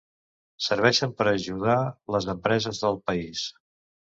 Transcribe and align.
Serveixen 0.67 1.13
per 1.19 1.27
a 1.27 1.35
ajudar 1.41 1.75
les 2.17 2.29
empreses 2.35 2.83
del 2.87 2.99
país. 3.11 3.45